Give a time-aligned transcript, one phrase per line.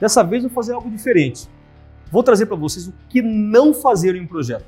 [0.00, 1.48] Dessa vez vou fazer algo diferente.
[2.10, 4.66] Vou trazer para vocês o que não fazer em um projeto.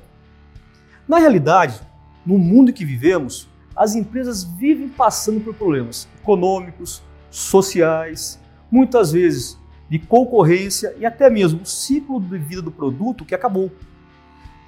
[1.07, 1.79] Na realidade,
[2.25, 8.39] no mundo que vivemos, as empresas vivem passando por problemas econômicos, sociais,
[8.69, 9.57] muitas vezes
[9.89, 13.71] de concorrência e até mesmo o ciclo de vida do produto que acabou.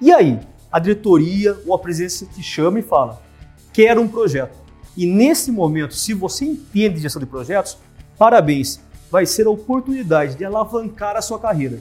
[0.00, 0.40] E aí,
[0.70, 3.22] a diretoria ou a presidência te chama e fala:
[3.72, 4.58] quero um projeto.
[4.96, 7.78] E nesse momento, se você entende de gestão de projetos,
[8.18, 11.78] parabéns, vai ser a oportunidade de alavancar a sua carreira.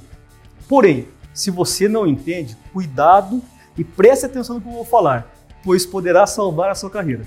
[0.68, 3.42] Porém, se você não entende, cuidado
[3.78, 7.26] e preste atenção no que eu vou falar, pois poderá salvar a sua carreira.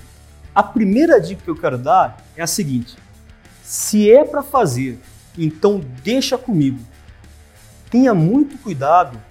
[0.55, 2.95] A primeira dica que eu quero dar é a seguinte:
[3.61, 4.99] se é para fazer,
[5.37, 6.79] então deixa comigo.
[7.91, 9.21] Tenha muito cuidado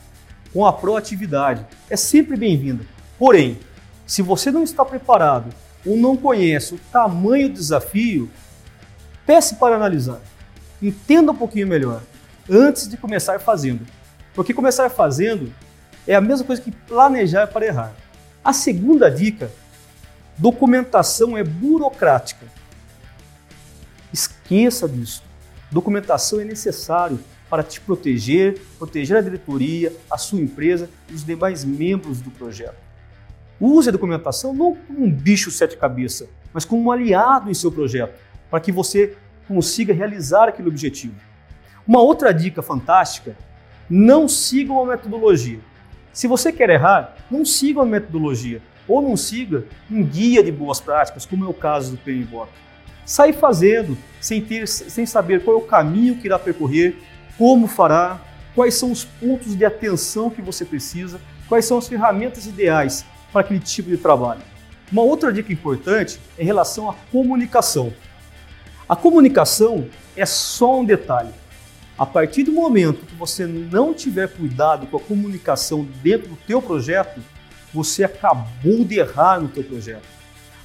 [0.52, 1.66] com a proatividade.
[1.90, 2.84] É sempre bem-vinda.
[3.18, 3.58] Porém,
[4.06, 5.52] se você não está preparado
[5.84, 8.30] ou não conhece o tamanho do desafio,
[9.26, 10.20] peça para analisar.
[10.80, 12.02] Entenda um pouquinho melhor
[12.48, 13.86] antes de começar fazendo.
[14.34, 15.52] Porque começar fazendo
[16.06, 17.92] é a mesma coisa que planejar para errar.
[18.44, 19.50] A segunda dica:
[20.36, 22.46] documentação é burocrática.
[24.12, 25.22] Esqueça disso.
[25.70, 27.18] Documentação é necessário
[27.48, 32.76] para te proteger, proteger a diretoria, a sua empresa e os demais membros do projeto.
[33.60, 37.72] Use a documentação não como um bicho sete cabeças, mas como um aliado em seu
[37.72, 38.18] projeto,
[38.50, 39.16] para que você
[39.46, 41.14] consiga realizar aquele objetivo.
[41.86, 43.36] Uma outra dica fantástica:
[43.88, 45.60] não siga uma metodologia.
[46.12, 50.80] Se você quer errar, não siga uma metodologia ou não siga um guia de boas
[50.80, 52.48] práticas, como é o caso do PMBOK.
[53.04, 56.96] Sai fazendo, sem, ter, sem saber qual é o caminho que irá percorrer,
[57.36, 58.20] como fará,
[58.54, 63.42] quais são os pontos de atenção que você precisa, quais são as ferramentas ideais para
[63.42, 64.40] aquele tipo de trabalho.
[64.90, 67.92] Uma outra dica importante é em relação à comunicação.
[68.88, 71.32] A comunicação é só um detalhe.
[71.98, 76.62] A partir do momento que você não tiver cuidado com a comunicação dentro do teu
[76.62, 77.20] projeto,
[77.74, 80.06] você acabou de errar no teu projeto.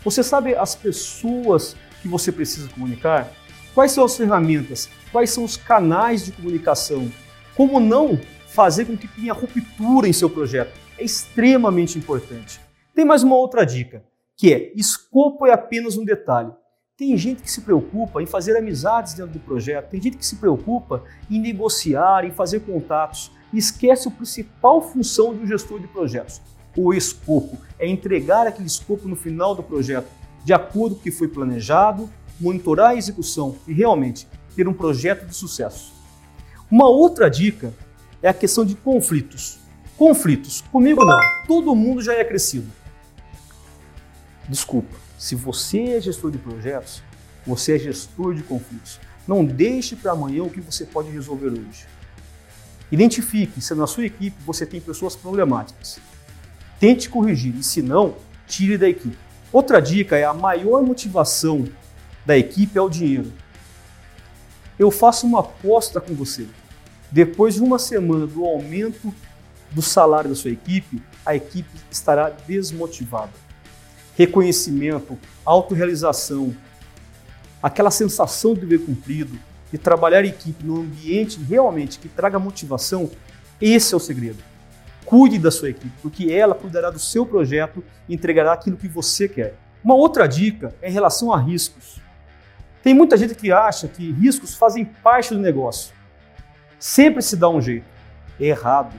[0.03, 3.31] Você sabe as pessoas que você precisa comunicar?
[3.73, 4.87] Quais são as ferramentas?
[5.11, 7.11] Quais são os canais de comunicação?
[7.55, 10.77] Como não fazer com que tenha ruptura em seu projeto?
[10.95, 12.61] É extremamente importante.
[12.93, 14.03] Tem mais uma outra dica,
[14.37, 16.51] que é escopo é apenas um detalhe.
[17.01, 20.35] Tem gente que se preocupa em fazer amizades dentro do projeto, tem gente que se
[20.35, 25.87] preocupa em negociar, em fazer contatos e esquece a principal função de um gestor de
[25.87, 26.39] projetos,
[26.77, 27.57] o escopo.
[27.79, 30.07] É entregar aquele escopo no final do projeto,
[30.45, 32.07] de acordo com o que foi planejado,
[32.39, 35.91] monitorar a execução e realmente ter um projeto de sucesso.
[36.69, 37.73] Uma outra dica
[38.21, 39.57] é a questão de conflitos.
[39.97, 42.71] Conflitos, comigo não, todo mundo já é crescido.
[44.47, 47.03] Desculpa, se você é gestor de projetos,
[47.45, 48.99] você é gestor de conflitos.
[49.27, 51.85] Não deixe para amanhã o que você pode resolver hoje.
[52.91, 55.99] Identifique se na sua equipe você tem pessoas problemáticas.
[56.79, 58.15] Tente corrigir e, se não,
[58.47, 59.15] tire da equipe.
[59.53, 61.67] Outra dica é a maior motivação
[62.25, 63.31] da equipe é o dinheiro.
[64.79, 66.47] Eu faço uma aposta com você.
[67.11, 69.13] Depois de uma semana do aumento
[69.69, 73.50] do salário da sua equipe, a equipe estará desmotivada
[74.21, 76.55] reconhecimento, autorrealização,
[77.61, 79.37] aquela sensação de dever cumprido,
[79.71, 83.09] de trabalhar em equipe num ambiente realmente que traga motivação,
[83.59, 84.37] esse é o segredo.
[85.05, 89.27] Cuide da sua equipe, porque ela cuidará do seu projeto e entregará aquilo que você
[89.27, 89.55] quer.
[89.83, 91.99] Uma outra dica é em relação a riscos.
[92.83, 95.93] Tem muita gente que acha que riscos fazem parte do negócio.
[96.79, 97.85] Sempre se dá um jeito.
[98.39, 98.93] É errado.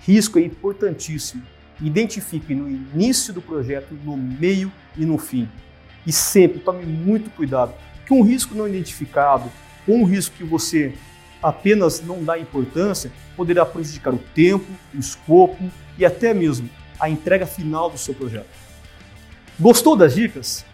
[0.00, 1.42] Risco é importantíssimo.
[1.80, 5.48] Identifique no início do projeto, no meio e no fim.
[6.06, 7.74] E sempre tome muito cuidado,
[8.06, 9.50] que um risco não identificado
[9.86, 10.94] ou um risco que você
[11.42, 17.46] apenas não dá importância poderá prejudicar o tempo, o escopo e até mesmo a entrega
[17.46, 18.48] final do seu projeto.
[19.58, 20.64] Gostou das dicas?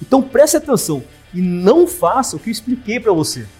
[0.00, 3.46] Então preste atenção e não faça o que eu expliquei para você.